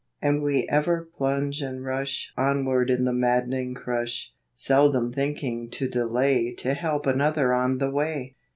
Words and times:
And 0.19 0.41
we 0.41 0.67
ever 0.67 1.07
plunge 1.15 1.61
and 1.61 1.85
rush 1.85 2.33
Onward 2.35 2.89
in 2.89 3.03
the 3.03 3.13
maddening 3.13 3.75
crush, 3.75 4.33
Seldom 4.55 5.13
thinking 5.13 5.69
to 5.69 5.87
delay 5.87 6.55
To 6.55 6.73
help 6.73 7.05
another 7.05 7.53
on 7.53 7.77
the 7.77 7.91
way. 7.91 8.35